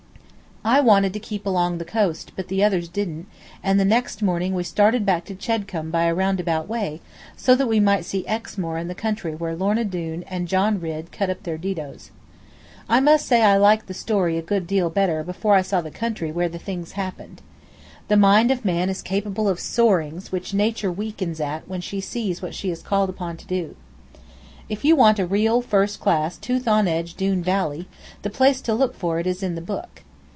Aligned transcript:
I 0.63 0.79
wanted 0.79 1.11
to 1.13 1.19
keep 1.19 1.47
on 1.47 1.51
along 1.51 1.77
the 1.79 1.85
coast, 1.85 2.33
but 2.35 2.47
the 2.47 2.63
others 2.63 2.87
didn't, 2.87 3.25
and 3.63 3.79
the 3.79 3.85
next 3.85 4.21
morning 4.21 4.53
we 4.53 4.61
started 4.63 5.07
back 5.07 5.25
to 5.25 5.33
Chedcombe 5.33 5.89
by 5.89 6.03
a 6.03 6.13
roundabout 6.13 6.69
way, 6.69 7.01
so 7.35 7.55
that 7.55 7.65
we 7.65 7.79
might 7.79 8.05
see 8.05 8.27
Exmoor 8.27 8.77
and 8.77 8.87
the 8.87 8.93
country 8.93 9.33
where 9.33 9.55
Lorna 9.55 9.83
Doone 9.83 10.21
and 10.27 10.47
John 10.47 10.79
Ridd 10.79 11.11
cut 11.11 11.31
up 11.31 11.41
their 11.41 11.57
didoes. 11.57 12.11
I 12.87 12.99
must 12.99 13.25
say 13.25 13.41
I 13.41 13.57
liked 13.57 13.87
the 13.87 13.95
story 13.95 14.37
a 14.37 14.43
good 14.43 14.67
deal 14.67 14.91
better 14.91 15.23
before 15.23 15.55
I 15.55 15.63
saw 15.63 15.81
the 15.81 15.89
country 15.89 16.31
where 16.31 16.47
the 16.47 16.59
things 16.59 16.91
happened. 16.91 17.41
The 18.07 18.15
mind 18.15 18.51
of 18.51 18.63
man 18.63 18.87
is 18.87 19.01
capable 19.01 19.49
of 19.49 19.59
soarings 19.59 20.31
which 20.31 20.53
Nature 20.53 20.91
weakens 20.91 21.39
at 21.41 21.67
when 21.67 21.81
she 21.81 21.99
sees 21.99 22.43
what 22.43 22.53
she 22.53 22.69
is 22.69 22.83
called 22.83 23.09
upon 23.09 23.35
to 23.37 23.47
do. 23.47 23.75
If 24.69 24.85
you 24.85 24.95
want 24.95 25.17
a 25.17 25.25
real, 25.25 25.63
first 25.63 25.99
class, 25.99 26.37
tooth 26.37 26.67
on 26.67 26.87
edge 26.87 27.15
Doone 27.15 27.41
valley, 27.41 27.87
the 28.21 28.29
place 28.29 28.61
to 28.61 28.75
look 28.75 28.93
for 28.95 29.17
it 29.17 29.25
is 29.25 29.41
in 29.41 29.55
the 29.55 29.61
book. 29.61 30.03